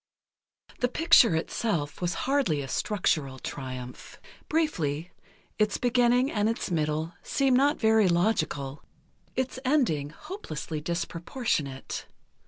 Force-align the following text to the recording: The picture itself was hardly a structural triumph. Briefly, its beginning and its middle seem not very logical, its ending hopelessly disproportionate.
The 0.79 0.87
picture 0.87 1.35
itself 1.35 2.01
was 2.01 2.15
hardly 2.25 2.61
a 2.63 2.67
structural 2.67 3.37
triumph. 3.37 4.19
Briefly, 4.49 5.11
its 5.59 5.77
beginning 5.77 6.31
and 6.31 6.49
its 6.49 6.71
middle 6.71 7.13
seem 7.21 7.55
not 7.55 7.77
very 7.79 8.07
logical, 8.09 8.81
its 9.35 9.59
ending 9.63 10.09
hopelessly 10.09 10.81
disproportionate. 10.81 12.07